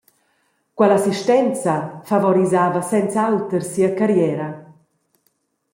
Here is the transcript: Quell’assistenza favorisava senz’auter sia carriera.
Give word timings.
Quell’assistenza 0.77 1.75
favorisava 2.09 2.79
senz’auter 2.91 3.63
sia 3.71 3.91
carriera. 3.99 4.47